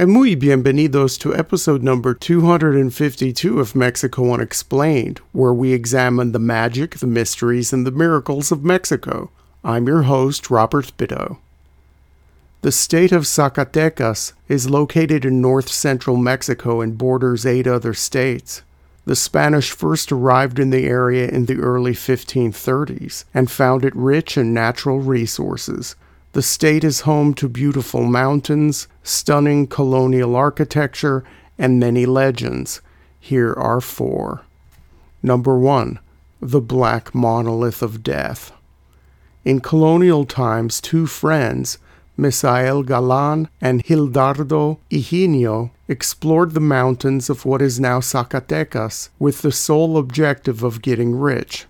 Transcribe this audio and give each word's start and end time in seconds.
and 0.00 0.10
muy 0.10 0.34
bienvenidos 0.34 1.18
to 1.18 1.36
episode 1.36 1.82
number 1.82 2.14
252 2.14 3.60
of 3.60 3.76
Mexico 3.76 4.32
Unexplained, 4.32 5.20
where 5.32 5.52
we 5.52 5.74
examine 5.74 6.32
the 6.32 6.38
magic, 6.38 7.00
the 7.00 7.06
mysteries, 7.06 7.70
and 7.70 7.86
the 7.86 7.90
miracles 7.90 8.50
of 8.50 8.64
Mexico. 8.64 9.30
I'm 9.62 9.86
your 9.86 10.04
host, 10.04 10.48
Robert 10.48 10.90
Bitto. 10.96 11.36
The 12.62 12.72
state 12.72 13.12
of 13.12 13.24
Zacatecas 13.24 14.32
is 14.48 14.70
located 14.70 15.26
in 15.26 15.42
north 15.42 15.68
central 15.68 16.16
Mexico 16.16 16.80
and 16.80 16.96
borders 16.96 17.44
eight 17.44 17.66
other 17.66 17.92
states. 17.92 18.62
The 19.04 19.14
Spanish 19.14 19.70
first 19.70 20.10
arrived 20.10 20.58
in 20.58 20.70
the 20.70 20.86
area 20.86 21.28
in 21.28 21.44
the 21.44 21.58
early 21.58 21.92
1530s 21.92 23.24
and 23.34 23.50
found 23.50 23.84
it 23.84 23.94
rich 23.94 24.38
in 24.38 24.54
natural 24.54 25.00
resources, 25.00 25.94
the 26.32 26.42
state 26.42 26.84
is 26.84 27.00
home 27.00 27.34
to 27.34 27.48
beautiful 27.48 28.04
mountains, 28.04 28.86
stunning 29.02 29.66
colonial 29.66 30.36
architecture, 30.36 31.24
and 31.58 31.80
many 31.80 32.06
legends. 32.06 32.80
Here 33.18 33.52
are 33.52 33.80
four. 33.80 34.42
Number 35.22 35.58
one, 35.58 35.98
the 36.40 36.60
Black 36.60 37.14
Monolith 37.14 37.82
of 37.82 38.02
Death. 38.02 38.52
In 39.44 39.60
colonial 39.60 40.24
times, 40.24 40.80
two 40.80 41.06
friends, 41.06 41.78
Misael 42.18 42.84
Galan 42.84 43.48
and 43.60 43.82
Hildardo 43.84 44.78
Higinio, 44.90 45.70
explored 45.88 46.52
the 46.52 46.60
mountains 46.60 47.28
of 47.28 47.44
what 47.44 47.60
is 47.60 47.80
now 47.80 48.00
Zacatecas 48.00 49.08
with 49.18 49.42
the 49.42 49.50
sole 49.50 49.98
objective 49.98 50.62
of 50.62 50.82
getting 50.82 51.18
rich. 51.18 51.66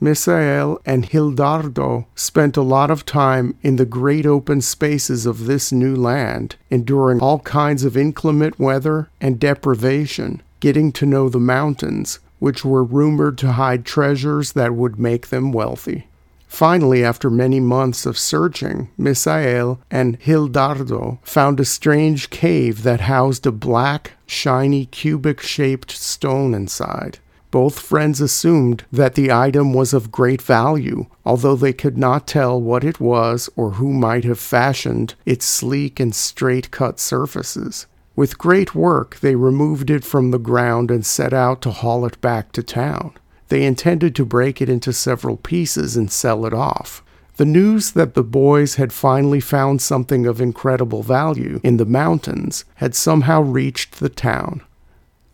Misael 0.00 0.78
and 0.84 1.06
Hildardo 1.06 2.04
spent 2.14 2.56
a 2.56 2.62
lot 2.62 2.90
of 2.90 3.06
time 3.06 3.54
in 3.62 3.76
the 3.76 3.86
great 3.86 4.26
open 4.26 4.60
spaces 4.60 5.24
of 5.24 5.46
this 5.46 5.72
new 5.72 5.96
land, 5.96 6.56
enduring 6.70 7.20
all 7.20 7.38
kinds 7.40 7.82
of 7.82 7.96
inclement 7.96 8.58
weather 8.58 9.08
and 9.20 9.40
deprivation, 9.40 10.42
getting 10.60 10.92
to 10.92 11.06
know 11.06 11.28
the 11.28 11.40
mountains, 11.40 12.18
which 12.38 12.64
were 12.64 12.84
rumored 12.84 13.38
to 13.38 13.52
hide 13.52 13.86
treasures 13.86 14.52
that 14.52 14.74
would 14.74 14.98
make 14.98 15.28
them 15.28 15.50
wealthy. 15.50 16.06
Finally, 16.46 17.04
after 17.04 17.28
many 17.28 17.60
months 17.60 18.06
of 18.06 18.18
searching, 18.18 18.88
Misael 18.98 19.78
and 19.90 20.18
Hildardo 20.20 21.18
found 21.22 21.58
a 21.58 21.64
strange 21.64 22.30
cave 22.30 22.82
that 22.82 23.02
housed 23.02 23.46
a 23.46 23.52
black, 23.52 24.12
shiny, 24.26 24.86
cubic 24.86 25.40
shaped 25.40 25.90
stone 25.90 26.54
inside. 26.54 27.18
Both 27.56 27.80
friends 27.80 28.20
assumed 28.20 28.84
that 28.92 29.14
the 29.14 29.32
item 29.32 29.72
was 29.72 29.94
of 29.94 30.12
great 30.12 30.42
value, 30.42 31.06
although 31.24 31.56
they 31.56 31.72
could 31.72 31.96
not 31.96 32.26
tell 32.26 32.60
what 32.60 32.84
it 32.84 33.00
was 33.00 33.48
or 33.56 33.70
who 33.80 33.94
might 33.94 34.24
have 34.24 34.38
fashioned 34.38 35.14
its 35.24 35.46
sleek 35.46 35.98
and 35.98 36.14
straight 36.14 36.70
cut 36.70 37.00
surfaces. 37.00 37.86
With 38.14 38.36
great 38.36 38.74
work, 38.74 39.20
they 39.20 39.36
removed 39.36 39.88
it 39.88 40.04
from 40.04 40.32
the 40.32 40.38
ground 40.38 40.90
and 40.90 41.06
set 41.06 41.32
out 41.32 41.62
to 41.62 41.70
haul 41.70 42.04
it 42.04 42.20
back 42.20 42.52
to 42.52 42.62
town. 42.62 43.14
They 43.48 43.64
intended 43.64 44.14
to 44.16 44.26
break 44.26 44.60
it 44.60 44.68
into 44.68 44.92
several 44.92 45.38
pieces 45.38 45.96
and 45.96 46.12
sell 46.12 46.44
it 46.44 46.52
off. 46.52 47.02
The 47.38 47.46
news 47.46 47.92
that 47.92 48.12
the 48.12 48.22
boys 48.22 48.74
had 48.74 48.92
finally 48.92 49.40
found 49.40 49.80
something 49.80 50.26
of 50.26 50.42
incredible 50.42 51.02
value 51.02 51.60
in 51.62 51.78
the 51.78 51.86
mountains 51.86 52.66
had 52.74 52.94
somehow 52.94 53.40
reached 53.40 53.98
the 53.98 54.10
town. 54.10 54.60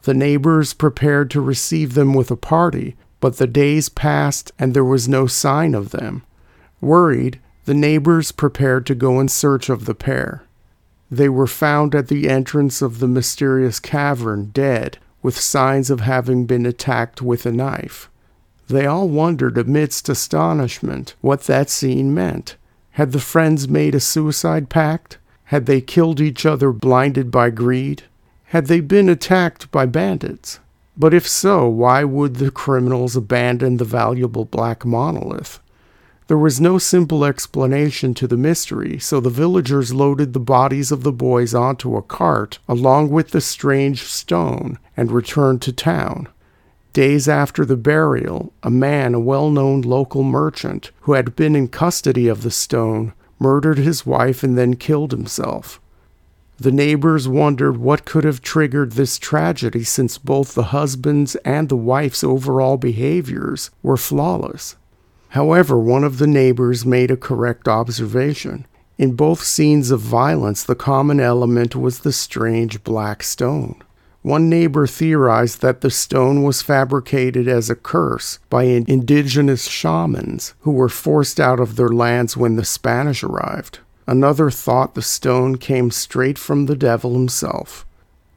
The 0.03 0.15
neighbors 0.15 0.75
prepared 0.75 1.31
to 1.31 1.41
receive 1.41 1.95
them 1.95 2.13
with 2.15 2.31
a 2.31 2.37
party, 2.37 2.97
but 3.21 3.37
the 3.37 3.47
days 3.47 3.89
passed 3.89 4.51
and 4.59 4.75
there 4.75 4.85
was 4.85 5.09
no 5.09 5.27
sign 5.27 5.75
of 5.75 5.91
them. 5.91 6.25
Worried, 6.81 7.39
the 7.65 7.75
neighbors 7.75 8.33
prepared 8.33 8.85
to 8.87 8.97
go 8.97 9.21
in 9.21 9.29
search 9.29 9.69
of 9.69 9.85
the 9.85 9.95
pair. 9.95 10.43
They 11.11 11.29
were 11.29 11.47
found 11.47 11.95
at 11.95 12.09
the 12.09 12.29
entrance 12.29 12.83
of 12.83 12.99
the 12.99 13.07
mysterious 13.07 13.79
cavern, 13.79 14.47
dead, 14.47 14.99
with 15.23 15.39
signs 15.39 15.91
of 15.91 16.01
having 16.01 16.47
been 16.47 16.67
attacked 16.67 17.23
with 17.23 17.47
a 17.47 17.53
knife. 17.53 18.11
They 18.67 18.87
all 18.87 19.09
wondered 19.09 19.57
amidst 19.57 20.09
astonishment 20.09 21.15
what 21.21 21.43
that 21.43 21.71
scene 21.71 22.13
meant. 22.13 22.57
Had 22.93 23.13
the 23.13 23.21
friends 23.21 23.69
made 23.69 23.95
a 23.95 24.01
suicide 24.01 24.69
pact? 24.69 25.19
Had 25.45 25.67
they 25.67 25.81
killed 25.81 26.21
each 26.21 26.45
other 26.45 26.73
blinded 26.73 27.31
by 27.31 27.51
greed? 27.51 28.05
Had 28.53 28.67
they 28.67 28.81
been 28.81 29.09
attacked 29.09 29.71
by 29.71 29.87
bandits? 29.87 30.61
But 30.95 31.15
if 31.15 31.27
so, 31.27 31.67
why 31.71 32.05
would 32.05 32.37
the 32.37 32.51
criminals 32.51 33.17
abandon 33.17 33.79
the 33.79 33.87
valuable 33.87 34.45
black 34.45 34.85
monolith? 34.85 35.59
There 36.27 36.37
was 36.37 36.61
no 36.61 36.77
simple 36.77 37.25
explanation 37.25 38.13
to 38.13 38.27
the 38.27 38.37
mystery, 38.37 38.99
so 38.99 39.21
the 39.21 39.31
villagers 39.31 39.95
loaded 39.95 40.35
the 40.35 40.39
bodies 40.39 40.93
of 40.93 41.03
the 41.03 41.13
boys 41.13 41.55
onto 41.55 41.97
a 41.97 42.03
cart 42.03 42.59
along 42.69 43.09
with 43.09 43.31
the 43.31 43.41
strange 43.41 44.03
stone 44.03 44.79
and 44.99 45.11
returned 45.11 45.63
to 45.63 45.73
town. 45.73 46.29
Days 46.93 47.31
after 47.31 47.65
the 47.65 47.79
burial, 47.79 48.53
a 48.63 48.71
man, 48.71 49.15
a 49.15 49.19
well 49.19 49.49
known 49.49 49.81
local 49.81 50.23
merchant, 50.23 50.91
who 51.01 51.15
had 51.15 51.37
been 51.37 51.57
in 51.57 51.69
custody 51.69 52.29
of 52.29 52.43
the 52.43 52.51
stone, 52.51 53.15
murdered 53.39 53.79
his 53.79 54.05
wife 54.05 54.43
and 54.43 54.59
then 54.59 54.77
killed 54.77 55.13
himself. 55.13 55.81
The 56.59 56.73
neighbors 56.73 57.27
wondered 57.27 57.79
what 57.79 58.05
could 58.05 58.25
have 58.25 58.41
triggered 58.41 58.93
this 58.93 59.19
tragedy 59.19 59.85
since 59.85 60.19
both 60.19 60.55
the 60.55 60.65
husband's 60.65 61.35
and 61.37 61.69
the 61.69 61.77
wife's 61.77 62.23
overall 62.23 62.77
behaviors 62.77 63.71
were 63.83 63.97
flawless. 63.97 64.77
However, 65.31 65.79
one 65.79 66.05
of 66.05 66.19
the 66.19 66.27
neighbors 66.27 66.85
made 66.85 67.11
a 67.11 67.17
correct 67.17 67.67
observation. 67.67 68.67
In 68.99 69.17
both 69.17 69.43
scenes 69.43 69.91
of 69.91 70.01
violence, 70.01 70.63
the 70.63 70.75
common 70.75 71.19
element 71.19 71.75
was 71.75 72.01
the 72.01 72.13
strange 72.13 72.85
black 72.85 73.23
stone. 73.23 73.83
One 74.21 74.49
neighbor 74.49 74.87
theorized 74.87 75.63
that 75.63 75.81
the 75.81 75.91
stone 75.91 76.45
was 76.45 76.63
fabricated 76.63 77.49
as 77.49 77.69
a 77.69 77.75
curse 77.75 78.39
by 78.51 78.65
indigenous 78.65 79.65
shamans 79.65 80.55
who 80.61 80.71
were 80.71 80.89
forced 80.89 81.41
out 81.41 81.59
of 81.59 81.75
their 81.75 81.89
lands 81.89 82.37
when 82.37 82.55
the 82.55 82.65
Spanish 82.65 83.25
arrived. 83.25 83.81
Another 84.07 84.51
thought 84.51 84.95
the 84.95 85.03
stone 85.03 85.57
came 85.57 85.91
straight 85.91 86.39
from 86.39 86.67
the 86.67 86.77
devil 86.77 87.15
himself. 87.15 87.87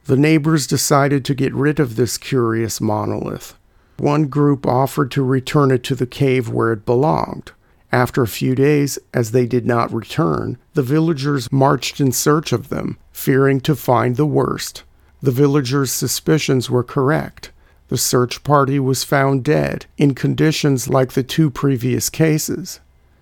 The 0.04 0.16
neighbors 0.16 0.66
decided 0.66 1.24
to 1.24 1.34
get 1.34 1.54
rid 1.54 1.80
of 1.80 1.96
this 1.96 2.16
curious 2.16 2.80
monolith. 2.80 3.54
One 3.98 4.26
group 4.26 4.66
offered 4.66 5.10
to 5.12 5.22
return 5.24 5.70
it 5.70 5.82
to 5.84 5.94
the 5.94 6.06
cave 6.06 6.48
where 6.48 6.72
it 6.72 6.86
belonged. 6.86 7.52
After 7.90 8.22
a 8.22 8.28
few 8.28 8.54
days, 8.54 8.98
as 9.14 9.30
they 9.30 9.46
did 9.46 9.66
not 9.66 9.92
return, 9.92 10.58
the 10.74 10.82
villagers 10.82 11.50
marched 11.50 12.00
in 12.00 12.12
search 12.12 12.52
of 12.52 12.68
them, 12.68 12.98
fearing 13.10 13.60
to 13.62 13.74
find 13.74 14.16
the 14.16 14.26
worst. 14.26 14.84
The 15.22 15.30
villagers' 15.30 15.92
suspicions 15.92 16.68
were 16.68 16.84
correct. 16.84 17.52
The 17.88 17.96
search 17.96 18.44
party 18.44 18.78
was 18.78 19.02
found 19.02 19.44
dead, 19.44 19.86
in 19.96 20.14
conditions 20.14 20.88
like 20.88 21.12
the 21.12 21.22
two 21.22 21.50
previous 21.50 22.10
cases. 22.10 22.80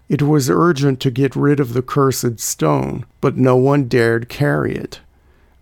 It 0.08 0.22
was 0.22 0.50
urgent 0.50 1.00
to 1.00 1.10
get 1.10 1.34
rid 1.34 1.60
of 1.60 1.72
the 1.72 1.82
cursed 1.82 2.38
stone, 2.40 3.06
but 3.20 3.36
no 3.36 3.56
one 3.56 3.88
dared 3.88 4.28
carry 4.28 4.74
it. 4.74 5.00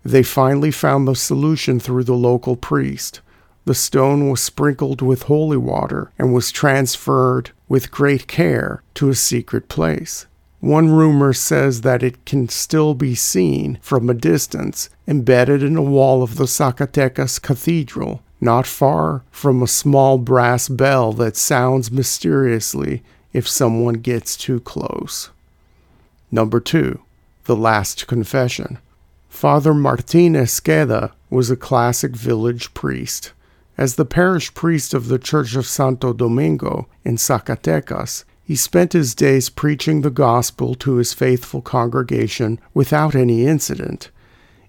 They 0.03 0.23
finally 0.23 0.71
found 0.71 1.07
the 1.07 1.15
solution 1.15 1.79
through 1.79 2.03
the 2.03 2.13
local 2.13 2.57
priest. 2.57 3.21
The 3.65 3.73
stone 3.73 4.29
was 4.29 4.41
sprinkled 4.41 5.01
with 5.01 5.23
holy 5.23 5.55
water 5.55 6.11
and 6.19 6.33
was 6.33 6.51
transferred 6.51 7.51
with 7.69 7.91
great 7.91 8.27
care 8.27 8.83
to 8.95 9.09
a 9.09 9.15
secret 9.15 9.69
place. 9.69 10.25
One 10.59 10.89
rumor 10.89 11.33
says 11.33 11.81
that 11.81 12.03
it 12.03 12.25
can 12.25 12.49
still 12.49 12.93
be 12.93 13.15
seen 13.15 13.79
from 13.81 14.09
a 14.09 14.13
distance, 14.13 14.89
embedded 15.07 15.63
in 15.63 15.77
a 15.77 15.81
wall 15.81 16.21
of 16.21 16.35
the 16.35 16.47
Zacatecas 16.47 17.41
Cathedral, 17.41 18.21
not 18.41 18.67
far 18.67 19.23
from 19.31 19.61
a 19.61 19.67
small 19.67 20.17
brass 20.17 20.67
bell 20.67 21.13
that 21.13 21.37
sounds 21.37 21.91
mysteriously 21.91 23.03
if 23.33 23.47
someone 23.47 23.95
gets 23.95 24.37
too 24.37 24.59
close. 24.61 25.31
Number 26.31 26.59
two, 26.59 27.01
the 27.45 27.55
last 27.55 28.07
confession. 28.07 28.77
Father 29.27 29.73
Martin 29.73 30.33
Esqueda 30.35 31.11
was 31.29 31.49
a 31.49 31.55
classic 31.55 32.15
village 32.15 32.73
priest. 32.73 33.33
As 33.77 33.95
the 33.95 34.05
parish 34.05 34.53
priest 34.53 34.93
of 34.93 35.07
the 35.07 35.17
Church 35.17 35.55
of 35.55 35.65
Santo 35.65 36.13
Domingo 36.13 36.87
in 37.03 37.17
Zacatecas, 37.17 38.23
he 38.43 38.55
spent 38.55 38.93
his 38.93 39.15
days 39.15 39.49
preaching 39.49 40.01
the 40.01 40.11
gospel 40.11 40.75
to 40.75 40.95
his 40.95 41.13
faithful 41.13 41.61
congregation 41.61 42.59
without 42.73 43.15
any 43.15 43.45
incident. 43.45 44.11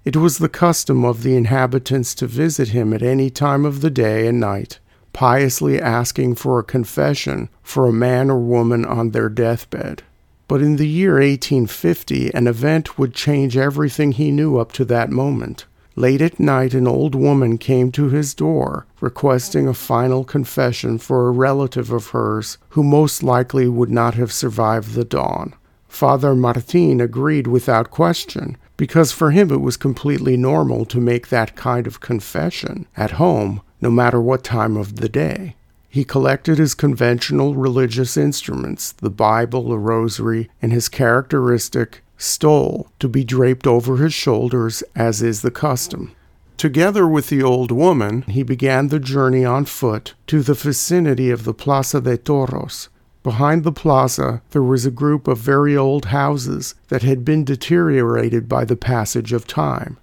It 0.05 0.17
was 0.17 0.39
the 0.39 0.49
custom 0.49 1.05
of 1.05 1.23
the 1.23 1.37
inhabitants 1.37 2.15
to 2.17 2.27
visit 2.27 2.69
him 2.69 2.93
at 2.93 3.03
any 3.03 3.31
time 3.31 3.65
of 3.65 3.81
the 3.81 3.91
day 3.91 4.27
and 4.27 4.39
night. 4.39 4.79
Piously 5.15 5.81
asking 5.81 6.35
for 6.35 6.59
a 6.59 6.65
confession 6.65 7.49
for 7.63 7.87
a 7.87 7.93
man 7.93 8.31
or 8.31 8.39
woman 8.39 8.85
on 8.85 9.13
their 9.13 9.31
deathbed. 9.31 10.03
But 10.47 10.61
in 10.61 10.77
the 10.77 10.87
year 10.87 11.15
1850, 11.15 12.35
an 12.35 12.47
event 12.47 12.99
would 12.99 13.15
change 13.15 13.57
everything 13.57 14.13
he 14.13 14.31
knew 14.31 14.59
up 14.59 14.73
to 14.73 14.85
that 14.85 15.11
moment. 15.11 15.65
Late 15.97 16.21
at 16.21 16.41
night, 16.41 16.75
an 16.75 16.89
old 16.89 17.15
woman 17.15 17.57
came 17.57 17.93
to 17.93 18.09
his 18.09 18.35
door 18.35 18.87
requesting 19.01 19.69
a 19.69 19.75
final 19.75 20.25
confession 20.25 20.99
for 20.99 21.29
a 21.29 21.33
relative 21.33 21.93
of 21.93 22.09
hers 22.09 22.59
who 22.71 22.83
most 22.83 23.23
likely 23.23 23.69
would 23.69 23.91
not 23.91 24.15
have 24.15 24.33
survived 24.33 24.95
the 24.95 25.05
dawn. 25.05 25.55
Father 25.89 26.35
Martin 26.35 27.01
agreed 27.01 27.47
without 27.47 27.93
question, 27.93 28.57
because 28.77 29.13
for 29.13 29.31
him 29.31 29.53
it 29.53 29.61
was 29.61 29.77
completely 29.77 30.37
normal 30.37 30.85
to 30.87 31.01
make 31.01 31.29
that 31.29 31.55
kind 31.55 31.87
of 31.87 32.01
confession 32.01 32.87
at 32.97 33.13
home, 33.13 33.63
no 33.81 33.91
matter 33.91 34.21
what 34.21 34.45
time 34.45 34.77
of 34.77 34.97
the 34.97 35.09
day. 35.09 35.57
He 35.89 36.05
collected 36.05 36.59
his 36.59 36.75
conventional 36.75 37.55
religious 37.55 38.17
instruments, 38.17 38.93
the 38.93 39.11
Bible, 39.11 39.73
a 39.73 39.79
rosary, 39.79 40.51
and 40.61 40.73
his 40.73 40.89
characteristic 40.89 42.03
stole 42.19 42.89
to 42.99 43.09
be 43.09 43.25
draped 43.25 43.67
over 43.67 43.97
his 43.99 44.15
shoulders, 44.15 44.83
as 44.97 45.23
is 45.23 45.43
the 45.43 45.51
custom. 45.51 46.13
Together 46.57 47.07
with 47.07 47.29
the 47.29 47.43
old 47.43 47.71
woman, 47.71 48.23
he 48.23 48.43
began 48.43 48.89
the 48.89 49.01
journey 49.01 49.45
on 49.45 49.65
foot 49.65 50.15
to 50.27 50.43
the 50.43 50.55
vicinity 50.55 51.31
of 51.31 51.45
the 51.45 51.55
Plaza 51.55 52.01
de 52.01 52.17
Toros. 52.17 52.89
Behind 53.23 53.65
the 53.65 53.73
plaza, 53.73 54.43
there 54.51 54.63
was 54.63 54.85
a 54.85 54.91
group 54.91 55.27
of 55.27 55.39
very 55.39 55.77
old 55.77 56.07
houses 56.07 56.75
that 56.89 57.03
had 57.03 57.25
been 57.25 57.45
deteriorated 57.45 58.49
by 58.49 58.65
the 58.65 58.77
passage 58.77 59.33
of 59.33 59.47
time. 59.47 59.97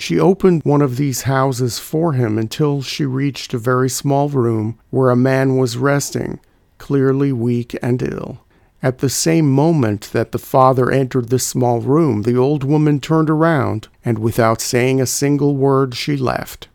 She 0.00 0.18
opened 0.18 0.62
one 0.64 0.80
of 0.80 0.96
these 0.96 1.22
houses 1.22 1.78
for 1.78 2.14
him 2.14 2.38
until 2.38 2.80
she 2.80 3.04
reached 3.04 3.52
a 3.52 3.58
very 3.58 3.90
small 3.90 4.30
room 4.30 4.78
where 4.88 5.10
a 5.10 5.14
man 5.14 5.58
was 5.58 5.76
resting, 5.76 6.40
clearly 6.78 7.34
weak 7.34 7.76
and 7.82 8.02
ill. 8.02 8.38
At 8.82 9.00
the 9.00 9.10
same 9.10 9.52
moment 9.52 10.08
that 10.14 10.32
the 10.32 10.38
father 10.38 10.90
entered 10.90 11.28
the 11.28 11.38
small 11.38 11.82
room, 11.82 12.22
the 12.22 12.34
old 12.34 12.64
woman 12.64 12.98
turned 12.98 13.28
around, 13.28 13.88
and 14.02 14.18
without 14.18 14.62
saying 14.62 15.02
a 15.02 15.06
single 15.06 15.54
word, 15.54 15.94
she 15.94 16.16
left. 16.16 16.68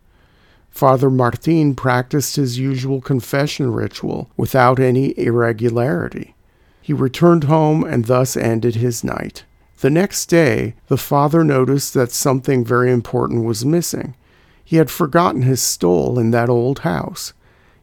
Father 0.70 1.10
Martin 1.10 1.74
practiced 1.74 2.36
his 2.36 2.60
usual 2.60 3.02
confession 3.02 3.74
ritual 3.74 4.30
without 4.38 4.80
any 4.80 5.18
irregularity. 5.18 6.36
He 6.80 6.94
returned 6.94 7.46
home 7.46 7.84
and 7.84 8.06
thus 8.06 8.38
ended 8.38 8.76
his 8.76 9.04
night. 9.04 9.46
The 9.80 9.90
next 9.90 10.28
day, 10.28 10.76
the 10.88 10.98
father 10.98 11.44
noticed 11.44 11.94
that 11.94 12.12
something 12.12 12.64
very 12.64 12.92
important 12.92 13.44
was 13.44 13.66
missing. 13.66 14.16
He 14.64 14.78
had 14.78 14.90
forgotten 14.90 15.42
his 15.42 15.62
stole 15.62 16.18
in 16.18 16.32
that 16.32 16.50
old 16.50 16.80
house. 16.80 17.34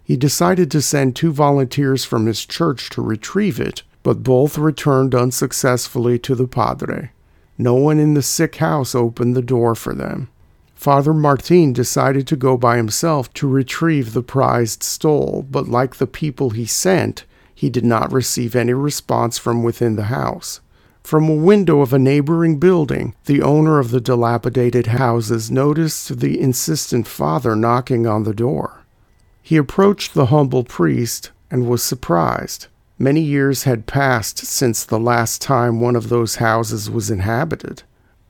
He 0.03 0.17
decided 0.17 0.71
to 0.71 0.83
send 0.83 1.15
two 1.15 1.33
volunteers 1.33 2.05
from 2.05 2.27
his 2.27 2.45
church 2.45 2.91
to 2.91 3.03
retrieve 3.03 3.61
it, 3.61 3.83
but 4.03 4.23
both 4.23 4.59
returned 4.59 5.15
unsuccessfully 5.15 6.19
to 6.21 6.35
the 6.35 6.49
padre. 6.49 7.11
No 7.57 7.75
one 7.75 8.01
in 8.01 8.15
the 8.15 8.23
sick 8.23 8.57
house 8.57 8.95
opened 8.95 9.37
the 9.37 9.43
door 9.43 9.75
for 9.75 9.95
them. 9.95 10.29
Father 10.75 11.15
Martin 11.15 11.73
decided 11.73 12.27
to 12.27 12.37
go 12.37 12.57
by 12.57 12.77
himself 12.77 13.33
to 13.35 13.47
retrieve 13.47 14.13
the 14.13 14.23
prized 14.23 14.83
stole, 14.83 15.47
but 15.49 15.69
like 15.69 15.97
the 15.97 16.09
people 16.09 16.51
he 16.51 16.67
sent, 16.67 17.25
he 17.55 17.71
did 17.71 17.85
not 17.85 18.13
receive 18.13 18.57
any 18.57 18.73
response 18.73 19.39
from 19.39 19.63
within 19.63 19.95
the 19.95 20.05
house. 20.05 20.61
From 21.03 21.29
a 21.29 21.35
window 21.35 21.81
of 21.81 21.93
a 21.93 21.99
neighboring 21.99 22.59
building, 22.59 23.15
the 23.27 23.43
owner 23.43 23.79
of 23.79 23.91
the 23.91 24.01
dilapidated 24.01 24.87
houses 24.87 25.51
noticed 25.51 26.21
the 26.21 26.41
insistent 26.41 27.07
father 27.07 27.55
knocking 27.55 28.07
on 28.07 28.23
the 28.23 28.35
door. 28.35 28.83
He 29.43 29.57
approached 29.57 30.15
the 30.15 30.27
humble 30.27 30.65
priest 30.65 31.31
and 31.51 31.69
was 31.69 31.83
surprised. 31.83 32.69
Many 32.99 33.21
years 33.21 33.65
had 33.65 33.87
passed 33.87 34.39
since 34.39 34.85
the 34.85 34.99
last 34.99 35.43
time 35.43 35.81
one 35.81 35.97
of 35.97 36.09
those 36.09 36.37
houses 36.37 36.89
was 36.89 37.11
inhabited. 37.11 37.83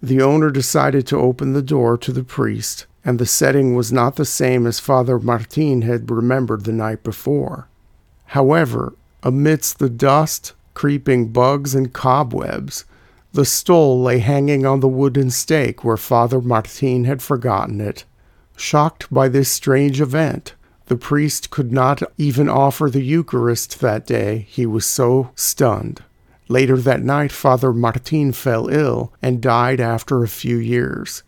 The 0.02 0.22
owner 0.22 0.50
decided 0.50 1.06
to 1.08 1.18
open 1.18 1.52
the 1.52 1.62
door 1.62 1.96
to 1.98 2.10
the 2.10 2.24
priest, 2.24 2.86
and 3.04 3.18
the 3.18 3.26
setting 3.26 3.76
was 3.76 3.92
not 3.92 4.16
the 4.16 4.24
same 4.24 4.66
as 4.66 4.80
Father 4.80 5.18
Martin 5.18 5.82
had 5.82 6.10
remembered 6.10 6.64
the 6.64 6.72
night 6.72 7.04
before. 7.04 7.68
However, 8.26 8.94
amidst 9.22 9.78
the 9.78 9.90
dust, 9.90 10.54
creeping 10.82 11.28
bugs, 11.28 11.76
and 11.76 11.92
cobwebs, 11.92 12.84
the 13.34 13.44
stole 13.44 14.02
lay 14.02 14.18
hanging 14.18 14.66
on 14.66 14.80
the 14.80 14.88
wooden 14.88 15.30
stake 15.30 15.84
where 15.84 15.96
Father 15.96 16.40
Martin 16.40 17.04
had 17.04 17.22
forgotten 17.22 17.80
it. 17.80 18.04
Shocked 18.56 19.06
by 19.08 19.28
this 19.28 19.48
strange 19.48 20.00
event, 20.00 20.54
the 20.86 20.96
priest 20.96 21.50
could 21.50 21.70
not 21.70 22.02
even 22.18 22.48
offer 22.48 22.90
the 22.90 23.04
Eucharist 23.04 23.78
that 23.78 24.08
day, 24.08 24.44
he 24.50 24.66
was 24.66 24.84
so 24.84 25.30
stunned. 25.36 26.02
Later 26.48 26.76
that 26.78 27.04
night, 27.04 27.30
Father 27.30 27.72
Martin 27.72 28.32
fell 28.32 28.68
ill 28.68 29.12
and 29.22 29.40
died 29.40 29.80
after 29.80 30.24
a 30.24 30.36
few 30.42 30.56
years. 30.56 31.22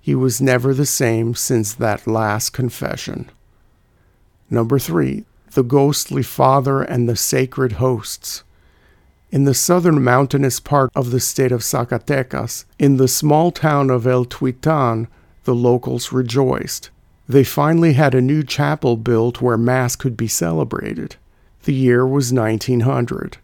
He 0.00 0.16
was 0.16 0.40
never 0.40 0.74
the 0.74 0.84
same 0.84 1.36
since 1.36 1.72
that 1.74 2.08
last 2.08 2.50
confession. 2.50 3.30
Number 4.50 4.80
three, 4.80 5.26
the 5.52 5.62
ghostly 5.62 6.24
Father 6.24 6.82
and 6.82 7.08
the 7.08 7.14
sacred 7.14 7.74
hosts. 7.74 8.42
In 9.36 9.44
the 9.44 9.52
southern 9.52 10.02
mountainous 10.02 10.60
part 10.60 10.90
of 10.96 11.10
the 11.10 11.20
state 11.20 11.52
of 11.52 11.60
Zacatecas, 11.60 12.64
in 12.78 12.96
the 12.96 13.06
small 13.06 13.50
town 13.52 13.90
of 13.90 14.06
El 14.06 14.24
Tuitan, 14.24 15.08
the 15.44 15.54
locals 15.54 16.10
rejoiced. 16.10 16.88
They 17.28 17.44
finally 17.44 17.92
had 17.92 18.14
a 18.14 18.22
new 18.22 18.42
chapel 18.42 18.96
built 18.96 19.42
where 19.42 19.58
Mass 19.58 19.94
could 19.94 20.16
be 20.16 20.26
celebrated. 20.26 21.16
The 21.64 21.74
year 21.74 22.06
was 22.06 22.32
1900. 22.32 23.36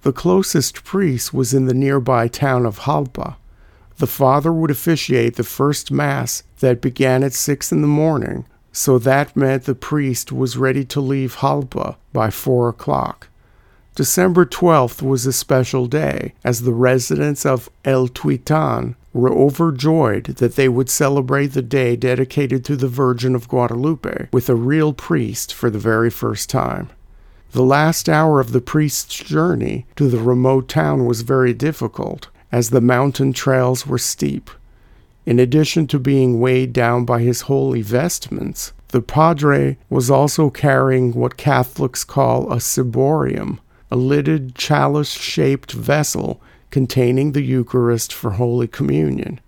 The 0.00 0.12
closest 0.12 0.82
priest 0.82 1.32
was 1.32 1.54
in 1.54 1.66
the 1.66 1.72
nearby 1.72 2.26
town 2.26 2.66
of 2.66 2.80
Jalpa. 2.80 3.36
The 3.98 4.08
father 4.08 4.52
would 4.52 4.72
officiate 4.72 5.36
the 5.36 5.44
first 5.44 5.92
Mass 5.92 6.42
that 6.58 6.80
began 6.80 7.22
at 7.22 7.32
6 7.32 7.70
in 7.70 7.80
the 7.80 7.86
morning, 7.86 8.44
so 8.72 8.98
that 8.98 9.36
meant 9.36 9.66
the 9.66 9.76
priest 9.76 10.32
was 10.32 10.56
ready 10.56 10.84
to 10.86 11.00
leave 11.00 11.36
Jalpa 11.36 11.94
by 12.12 12.30
4 12.30 12.70
o'clock. 12.70 13.28
December 13.94 14.46
12th 14.46 15.02
was 15.02 15.26
a 15.26 15.34
special 15.34 15.86
day, 15.86 16.32
as 16.44 16.62
the 16.62 16.72
residents 16.72 17.44
of 17.44 17.68
El 17.84 18.08
Tuitan 18.08 18.94
were 19.12 19.30
overjoyed 19.30 20.24
that 20.36 20.56
they 20.56 20.66
would 20.66 20.88
celebrate 20.88 21.48
the 21.48 21.60
day 21.60 21.94
dedicated 21.94 22.64
to 22.64 22.74
the 22.74 22.88
Virgin 22.88 23.34
of 23.34 23.48
Guadalupe 23.48 24.28
with 24.32 24.48
a 24.48 24.54
real 24.54 24.94
priest 24.94 25.52
for 25.52 25.68
the 25.68 25.78
very 25.78 26.08
first 26.08 26.48
time. 26.48 26.88
The 27.50 27.62
last 27.62 28.08
hour 28.08 28.40
of 28.40 28.52
the 28.52 28.62
priest's 28.62 29.14
journey 29.14 29.84
to 29.96 30.08
the 30.08 30.20
remote 30.20 30.70
town 30.70 31.04
was 31.04 31.20
very 31.20 31.52
difficult, 31.52 32.28
as 32.50 32.70
the 32.70 32.80
mountain 32.80 33.34
trails 33.34 33.86
were 33.86 33.98
steep. 33.98 34.50
In 35.26 35.38
addition 35.38 35.86
to 35.88 35.98
being 35.98 36.40
weighed 36.40 36.72
down 36.72 37.04
by 37.04 37.20
his 37.20 37.42
holy 37.42 37.82
vestments, 37.82 38.72
the 38.88 39.02
padre 39.02 39.76
was 39.90 40.10
also 40.10 40.48
carrying 40.48 41.12
what 41.12 41.36
Catholics 41.36 42.04
call 42.04 42.50
a 42.50 42.56
ciborium, 42.56 43.58
a 43.92 43.96
lidded 43.96 44.54
chalice 44.54 45.10
shaped 45.10 45.72
vessel 45.72 46.40
containing 46.70 47.32
the 47.32 47.42
Eucharist 47.42 48.10
for 48.10 48.30
Holy 48.30 48.66
Communion. 48.66 49.38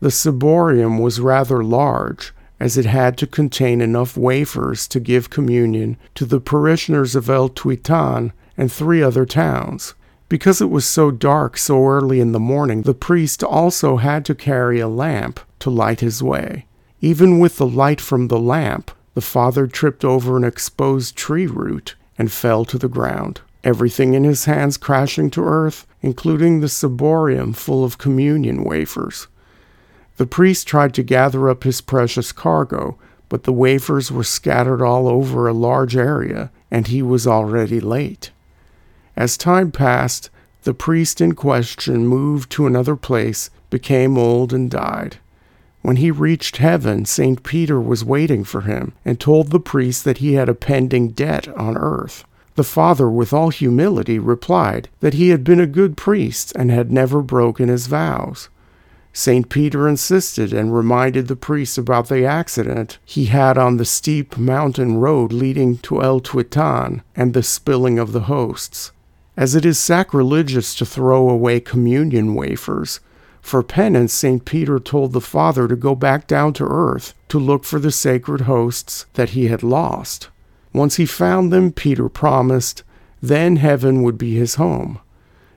The 0.00 0.10
ciborium 0.10 1.00
was 1.00 1.18
rather 1.18 1.64
large, 1.64 2.34
as 2.60 2.76
it 2.76 2.84
had 2.84 3.16
to 3.16 3.26
contain 3.26 3.80
enough 3.80 4.14
wafers 4.14 4.86
to 4.88 5.00
give 5.00 5.30
communion 5.30 5.96
to 6.14 6.26
the 6.26 6.40
parishioners 6.40 7.16
of 7.16 7.30
El 7.30 7.48
Tuitan 7.48 8.32
and 8.58 8.70
three 8.70 9.02
other 9.02 9.24
towns. 9.24 9.94
Because 10.28 10.60
it 10.60 10.68
was 10.68 10.84
so 10.84 11.10
dark 11.10 11.56
so 11.56 11.82
early 11.86 12.20
in 12.20 12.32
the 12.32 12.38
morning, 12.38 12.82
the 12.82 12.92
priest 12.92 13.42
also 13.42 13.96
had 13.96 14.26
to 14.26 14.34
carry 14.34 14.78
a 14.78 14.88
lamp 14.88 15.40
to 15.60 15.70
light 15.70 16.00
his 16.00 16.22
way. 16.22 16.66
Even 17.00 17.38
with 17.38 17.56
the 17.56 17.66
light 17.66 18.02
from 18.02 18.28
the 18.28 18.38
lamp, 18.38 18.90
the 19.14 19.22
father 19.22 19.66
tripped 19.66 20.04
over 20.04 20.36
an 20.36 20.44
exposed 20.44 21.16
tree 21.16 21.46
root 21.46 21.94
and 22.18 22.30
fell 22.30 22.66
to 22.66 22.76
the 22.76 22.88
ground 22.88 23.40
everything 23.66 24.14
in 24.14 24.22
his 24.22 24.44
hands 24.44 24.76
crashing 24.76 25.28
to 25.28 25.42
earth, 25.42 25.86
including 26.00 26.60
the 26.60 26.68
ciborium 26.68 27.54
full 27.54 27.84
of 27.84 27.98
communion 27.98 28.62
wafers. 28.62 29.26
The 30.18 30.26
priest 30.26 30.68
tried 30.68 30.94
to 30.94 31.02
gather 31.02 31.50
up 31.50 31.64
his 31.64 31.80
precious 31.80 32.30
cargo, 32.30 32.96
but 33.28 33.42
the 33.42 33.52
wafers 33.52 34.12
were 34.12 34.22
scattered 34.22 34.80
all 34.80 35.08
over 35.08 35.48
a 35.48 35.52
large 35.52 35.96
area, 35.96 36.52
and 36.70 36.86
he 36.86 37.02
was 37.02 37.26
already 37.26 37.80
late. 37.80 38.30
As 39.16 39.36
time 39.36 39.72
passed, 39.72 40.30
the 40.62 40.72
priest 40.72 41.20
in 41.20 41.34
question 41.34 42.06
moved 42.06 42.50
to 42.52 42.66
another 42.66 42.94
place, 42.94 43.50
became 43.68 44.16
old, 44.16 44.52
and 44.52 44.70
died. 44.70 45.16
When 45.82 45.96
he 45.96 46.10
reached 46.12 46.58
heaven, 46.58 47.04
St. 47.04 47.42
Peter 47.42 47.80
was 47.80 48.04
waiting 48.04 48.44
for 48.44 48.60
him 48.60 48.92
and 49.04 49.18
told 49.18 49.50
the 49.50 49.60
priest 49.60 50.04
that 50.04 50.18
he 50.18 50.34
had 50.34 50.48
a 50.48 50.54
pending 50.54 51.08
debt 51.10 51.48
on 51.48 51.76
earth. 51.76 52.24
The 52.56 52.64
father, 52.64 53.10
with 53.10 53.34
all 53.34 53.50
humility, 53.50 54.18
replied 54.18 54.88
that 55.00 55.14
he 55.14 55.28
had 55.28 55.44
been 55.44 55.60
a 55.60 55.66
good 55.66 55.96
priest 55.96 56.52
and 56.56 56.70
had 56.70 56.90
never 56.90 57.20
broken 57.20 57.68
his 57.68 57.86
vows. 57.86 58.48
St. 59.12 59.48
Peter 59.48 59.88
insisted 59.88 60.52
and 60.52 60.74
reminded 60.74 61.28
the 61.28 61.36
priest 61.36 61.78
about 61.78 62.08
the 62.08 62.24
accident 62.24 62.98
he 63.04 63.26
had 63.26 63.56
on 63.56 63.76
the 63.76 63.84
steep 63.84 64.36
mountain 64.38 64.98
road 64.98 65.32
leading 65.32 65.78
to 65.78 66.02
El 66.02 66.20
Tuitan 66.20 67.02
and 67.14 67.32
the 67.32 67.42
spilling 67.42 67.98
of 67.98 68.12
the 68.12 68.22
hosts. 68.22 68.90
As 69.36 69.54
it 69.54 69.66
is 69.66 69.78
sacrilegious 69.78 70.74
to 70.76 70.86
throw 70.86 71.28
away 71.28 71.60
communion 71.60 72.34
wafers, 72.34 73.00
for 73.42 73.62
penance, 73.62 74.12
St. 74.12 74.44
Peter 74.44 74.78
told 74.78 75.12
the 75.12 75.20
Father 75.20 75.68
to 75.68 75.76
go 75.76 75.94
back 75.94 76.26
down 76.26 76.52
to 76.54 76.64
earth 76.64 77.14
to 77.28 77.38
look 77.38 77.64
for 77.64 77.78
the 77.78 77.92
sacred 77.92 78.42
hosts 78.42 79.06
that 79.14 79.30
he 79.30 79.48
had 79.48 79.62
lost. 79.62 80.30
Once 80.76 80.96
he 80.96 81.06
found 81.06 81.50
them, 81.50 81.72
Peter 81.72 82.06
promised, 82.06 82.82
then 83.22 83.56
heaven 83.56 84.02
would 84.02 84.18
be 84.18 84.34
his 84.34 84.56
home. 84.56 84.98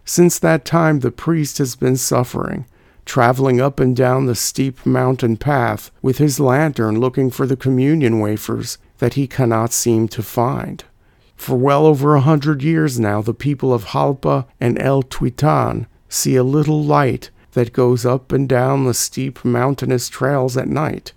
Since 0.06 0.40
that 0.40 0.64
time, 0.64 1.02
the 1.02 1.12
priest 1.12 1.58
has 1.58 1.76
been 1.76 1.98
suffering, 1.98 2.66
traveling 3.04 3.60
up 3.60 3.82
and 3.82 3.94
down 3.94 4.28
the 4.28 4.34
steep 4.34 4.86
mountain 4.86 5.36
path 5.36 5.92
with 6.02 6.20
his 6.20 6.40
lantern 6.40 7.02
looking 7.02 7.30
for 7.30 7.46
the 7.46 7.58
communion 7.58 8.22
wafers 8.22 8.78
that 9.00 9.16
he 9.16 9.28
cannot 9.28 9.74
seem 9.74 10.08
to 10.08 10.24
find. 10.24 10.86
For 11.36 11.58
well 11.58 11.86
over 11.86 12.16
a 12.16 12.22
hundred 12.22 12.64
years 12.64 12.98
now, 12.98 13.22
the 13.22 13.34
people 13.34 13.74
of 13.74 13.88
Jalpa 13.88 14.46
and 14.62 14.82
El 14.82 15.04
Tuitan 15.04 15.88
see 16.08 16.38
a 16.38 16.46
little 16.46 16.82
light 16.82 17.30
that 17.52 17.74
goes 17.74 18.06
up 18.06 18.32
and 18.32 18.48
down 18.48 18.86
the 18.86 18.94
steep 18.94 19.44
mountainous 19.44 20.08
trails 20.08 20.56
at 20.56 20.70
night. 20.70 21.12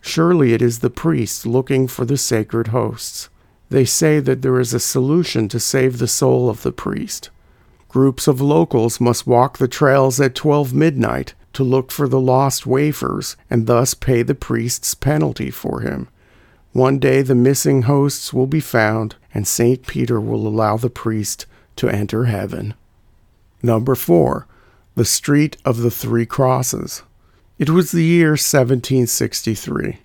Surely 0.00 0.52
it 0.52 0.62
is 0.62 0.78
the 0.78 0.90
priests 0.90 1.46
looking 1.46 1.86
for 1.86 2.04
the 2.04 2.16
sacred 2.16 2.68
hosts. 2.68 3.28
They 3.68 3.84
say 3.84 4.18
that 4.20 4.42
there 4.42 4.58
is 4.58 4.74
a 4.74 4.80
solution 4.80 5.48
to 5.48 5.60
save 5.60 5.98
the 5.98 6.08
soul 6.08 6.48
of 6.48 6.62
the 6.62 6.72
priest. 6.72 7.30
Groups 7.88 8.26
of 8.26 8.40
locals 8.40 9.00
must 9.00 9.26
walk 9.26 9.58
the 9.58 9.68
trails 9.68 10.20
at 10.20 10.34
12 10.34 10.72
midnight 10.72 11.34
to 11.52 11.64
look 11.64 11.90
for 11.90 12.08
the 12.08 12.20
lost 12.20 12.66
wafers 12.66 13.36
and 13.48 13.66
thus 13.66 13.94
pay 13.94 14.22
the 14.22 14.34
priest's 14.34 14.94
penalty 14.94 15.50
for 15.50 15.80
him. 15.80 16.08
One 16.72 16.98
day 16.98 17.22
the 17.22 17.34
missing 17.34 17.82
hosts 17.82 18.32
will 18.32 18.46
be 18.46 18.60
found, 18.60 19.16
and 19.34 19.46
St. 19.46 19.86
Peter 19.86 20.20
will 20.20 20.46
allow 20.46 20.76
the 20.76 20.88
priest 20.88 21.46
to 21.76 21.88
enter 21.88 22.26
heaven. 22.26 22.74
Number 23.62 23.94
4 23.94 24.46
the 24.96 25.04
Street 25.04 25.56
of 25.64 25.78
the 25.78 25.90
Three 25.90 26.26
Crosses. 26.26 27.02
It 27.60 27.68
was 27.68 27.92
the 27.92 28.02
year 28.02 28.30
1763. 28.30 29.98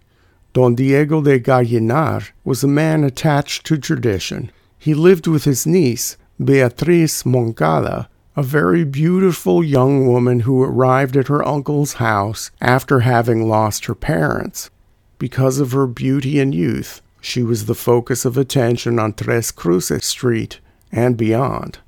Don 0.52 0.76
Diego 0.76 1.22
de 1.22 1.40
Gallinar 1.40 2.32
was 2.44 2.66
a 2.66 2.68
man 2.68 3.06
attached 3.06 3.66
to 3.68 3.78
tradition. 3.78 4.52
He 4.78 4.94
lived 4.94 5.26
with 5.26 5.46
his 5.46 5.66
niece, 5.66 6.18
Beatriz 6.38 7.26
Moncada, 7.26 8.10
a 8.36 8.44
very 8.44 8.84
beautiful 8.84 9.64
young 9.64 10.06
woman 10.06 10.42
who 10.42 10.62
arrived 10.62 11.16
at 11.16 11.30
her 11.30 11.48
uncle's 11.48 11.94
house 11.94 12.52
after 12.60 13.00
having 13.00 13.48
lost 13.48 13.86
her 13.86 13.96
parents. 13.96 14.70
Because 15.18 15.58
of 15.58 15.72
her 15.72 15.88
beauty 15.88 16.42
and 16.42 16.54
youth, 16.54 17.02
she 17.22 17.42
was 17.42 17.68
the 17.68 17.74
focus 17.74 18.26
of 18.26 18.38
attention 18.38 19.00
on 19.00 19.14
Tres 19.14 19.52
Cruces 19.52 20.04
Street 20.04 20.60
and 20.92 21.16
beyond. 21.16 21.80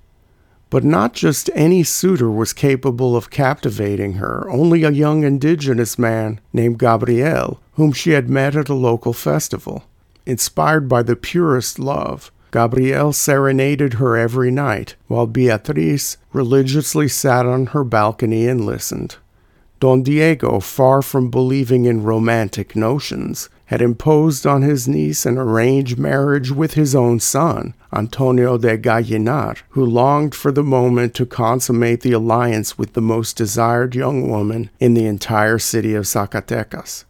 But 0.70 0.84
not 0.84 1.14
just 1.14 1.50
any 1.56 1.84
suitor 1.84 2.30
was 2.30 2.52
capable 2.52 3.16
of 3.16 3.30
captivating 3.30 4.14
her, 4.14 4.50
only 4.50 4.84
a 4.84 4.92
young 4.92 5.24
indigenous 5.24 5.98
man 5.98 6.42
named 6.52 6.80
Gabriel, 6.80 7.62
whom 7.74 7.94
she 7.94 8.12
had 8.12 8.30
met 8.30 8.56
at 8.56 8.68
a 8.70 8.74
local 8.74 9.14
festival. 9.14 9.86
Inspired 10.26 10.90
by 10.90 11.04
the 11.04 11.16
purest 11.16 11.80
love, 11.80 12.32
Gabriel 12.52 13.14
serenaded 13.14 13.94
her 13.94 14.18
every 14.18 14.52
night, 14.52 14.96
while 15.08 15.26
Beatriz 15.26 16.18
religiously 16.34 17.08
sat 17.08 17.46
on 17.46 17.68
her 17.68 17.84
balcony 17.84 18.48
and 18.48 18.66
listened. 18.66 19.16
Don 19.80 20.02
Diego, 20.02 20.60
far 20.60 21.02
from 21.02 21.30
believing 21.30 21.86
in 21.86 22.04
romantic 22.04 22.76
notions, 22.76 23.48
had 23.68 23.82
imposed 23.82 24.48
on 24.48 24.62
his 24.62 24.88
niece 24.88 25.26
an 25.26 25.38
arranged 25.38 25.98
marriage 25.98 26.52
with 26.52 26.74
his 26.74 26.96
own 26.96 27.20
son, 27.20 27.74
Antonio 27.94 28.58
de 28.58 28.78
Gallinar, 28.78 29.58
who 29.70 29.86
longed 29.86 30.34
for 30.34 30.52
the 30.52 30.64
moment 30.64 31.14
to 31.14 31.26
consummate 31.26 32.02
the 32.02 32.14
alliance 32.14 32.78
with 32.78 32.94
the 32.94 33.02
most 33.02 33.36
desired 33.36 33.94
young 33.94 34.30
woman 34.30 34.70
in 34.80 34.94
the 34.94 35.06
entire 35.06 35.60
city 35.60 35.94
of 35.96 36.06
Zacatecas. 36.06 37.04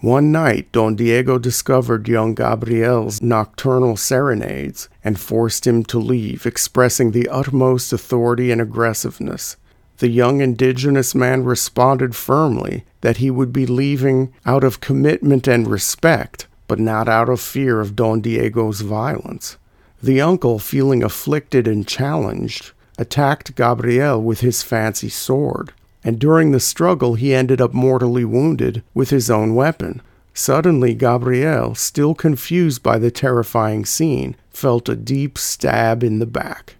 One 0.00 0.32
night, 0.32 0.72
Don 0.72 0.96
Diego 0.96 1.38
discovered 1.38 2.08
young 2.08 2.34
Gabriel's 2.34 3.22
nocturnal 3.22 3.96
serenades 3.96 4.88
and 5.04 5.20
forced 5.20 5.64
him 5.64 5.84
to 5.84 6.00
leave, 6.00 6.44
expressing 6.44 7.12
the 7.12 7.28
utmost 7.28 7.92
authority 7.92 8.50
and 8.50 8.60
aggressiveness. 8.60 9.56
The 10.02 10.08
young 10.08 10.40
indigenous 10.40 11.14
man 11.14 11.44
responded 11.44 12.16
firmly 12.16 12.84
that 13.02 13.18
he 13.18 13.30
would 13.30 13.52
be 13.52 13.66
leaving 13.66 14.34
out 14.44 14.64
of 14.64 14.80
commitment 14.80 15.46
and 15.46 15.64
respect, 15.64 16.48
but 16.66 16.80
not 16.80 17.08
out 17.08 17.28
of 17.28 17.40
fear 17.40 17.80
of 17.80 17.94
Don 17.94 18.20
Diego's 18.20 18.80
violence. 18.80 19.58
The 20.02 20.20
uncle, 20.20 20.58
feeling 20.58 21.04
afflicted 21.04 21.68
and 21.68 21.86
challenged, 21.86 22.72
attacked 22.98 23.54
Gabriel 23.54 24.20
with 24.20 24.40
his 24.40 24.64
fancy 24.64 25.08
sword, 25.08 25.72
and 26.02 26.18
during 26.18 26.50
the 26.50 26.58
struggle 26.58 27.14
he 27.14 27.32
ended 27.32 27.60
up 27.60 27.72
mortally 27.72 28.24
wounded 28.24 28.82
with 28.94 29.10
his 29.10 29.30
own 29.30 29.54
weapon. 29.54 30.02
Suddenly, 30.34 30.94
Gabriel, 30.94 31.76
still 31.76 32.16
confused 32.16 32.82
by 32.82 32.98
the 32.98 33.12
terrifying 33.12 33.84
scene, 33.84 34.34
felt 34.50 34.88
a 34.88 34.96
deep 34.96 35.38
stab 35.38 36.02
in 36.02 36.18
the 36.18 36.26
back. 36.26 36.74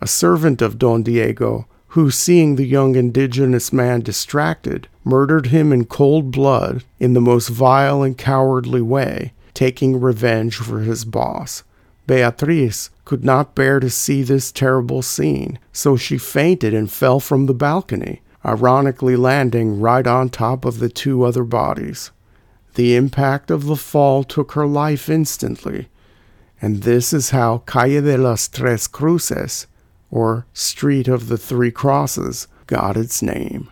A 0.00 0.06
servant 0.06 0.62
of 0.62 0.78
Don 0.78 1.02
Diego, 1.02 1.66
who, 1.88 2.10
seeing 2.10 2.56
the 2.56 2.66
young 2.66 2.94
indigenous 2.94 3.72
man 3.72 4.00
distracted, 4.00 4.88
murdered 5.04 5.46
him 5.46 5.72
in 5.72 5.84
cold 5.84 6.30
blood 6.30 6.84
in 7.00 7.14
the 7.14 7.20
most 7.20 7.48
vile 7.48 8.02
and 8.02 8.18
cowardly 8.18 8.82
way, 8.82 9.32
taking 9.54 10.00
revenge 10.00 10.56
for 10.56 10.80
his 10.80 11.04
boss. 11.04 11.62
Beatriz 12.06 12.90
could 13.04 13.24
not 13.24 13.54
bear 13.54 13.80
to 13.80 13.90
see 13.90 14.22
this 14.22 14.52
terrible 14.52 15.02
scene, 15.02 15.58
so 15.72 15.96
she 15.96 16.18
fainted 16.18 16.74
and 16.74 16.92
fell 16.92 17.20
from 17.20 17.46
the 17.46 17.54
balcony, 17.54 18.20
ironically 18.44 19.16
landing 19.16 19.80
right 19.80 20.06
on 20.06 20.28
top 20.28 20.64
of 20.64 20.78
the 20.78 20.88
two 20.88 21.22
other 21.22 21.44
bodies. 21.44 22.10
The 22.74 22.96
impact 22.96 23.50
of 23.50 23.64
the 23.64 23.76
fall 23.76 24.24
took 24.24 24.52
her 24.52 24.66
life 24.66 25.08
instantly, 25.08 25.88
and 26.60 26.82
this 26.82 27.12
is 27.12 27.30
how 27.30 27.58
Calle 27.66 28.02
de 28.02 28.18
las 28.18 28.46
Tres 28.48 28.86
Cruces 28.86 29.66
or 30.10 30.46
Street 30.52 31.08
of 31.08 31.28
the 31.28 31.38
Three 31.38 31.70
Crosses, 31.70 32.48
got 32.66 32.96
its 32.96 33.22
name. 33.22 33.70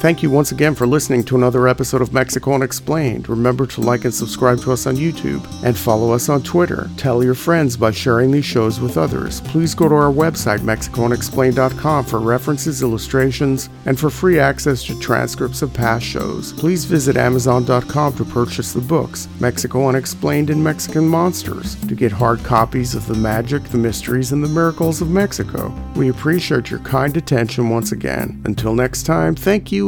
Thank 0.00 0.22
you 0.22 0.30
once 0.30 0.52
again 0.52 0.76
for 0.76 0.86
listening 0.86 1.24
to 1.24 1.34
another 1.34 1.66
episode 1.66 2.02
of 2.02 2.12
Mexico 2.12 2.54
Unexplained. 2.54 3.28
Remember 3.28 3.66
to 3.66 3.80
like 3.80 4.04
and 4.04 4.14
subscribe 4.14 4.60
to 4.60 4.70
us 4.70 4.86
on 4.86 4.94
YouTube 4.94 5.44
and 5.64 5.76
follow 5.76 6.12
us 6.12 6.28
on 6.28 6.40
Twitter. 6.44 6.88
Tell 6.96 7.24
your 7.24 7.34
friends 7.34 7.76
by 7.76 7.90
sharing 7.90 8.30
these 8.30 8.44
shows 8.44 8.78
with 8.78 8.96
others. 8.96 9.40
Please 9.40 9.74
go 9.74 9.88
to 9.88 9.94
our 9.96 10.12
website, 10.12 10.60
MexicoUnexplained.com, 10.60 12.04
for 12.04 12.20
references, 12.20 12.80
illustrations, 12.80 13.70
and 13.86 13.98
for 13.98 14.08
free 14.08 14.38
access 14.38 14.84
to 14.84 14.96
transcripts 15.00 15.62
of 15.62 15.74
past 15.74 16.06
shows. 16.06 16.52
Please 16.52 16.84
visit 16.84 17.16
Amazon.com 17.16 18.12
to 18.14 18.24
purchase 18.24 18.72
the 18.72 18.80
books 18.80 19.26
Mexico 19.40 19.88
Unexplained 19.88 20.50
and 20.50 20.62
Mexican 20.62 21.08
Monsters 21.08 21.74
to 21.86 21.96
get 21.96 22.12
hard 22.12 22.38
copies 22.44 22.94
of 22.94 23.04
the 23.08 23.14
magic, 23.14 23.64
the 23.64 23.78
mysteries, 23.78 24.30
and 24.30 24.44
the 24.44 24.48
miracles 24.48 25.02
of 25.02 25.10
Mexico. 25.10 25.74
We 25.96 26.08
appreciate 26.08 26.70
your 26.70 26.80
kind 26.80 27.16
attention 27.16 27.68
once 27.68 27.90
again. 27.90 28.40
Until 28.44 28.76
next 28.76 29.02
time, 29.02 29.34
thank 29.34 29.72
you 29.72 29.87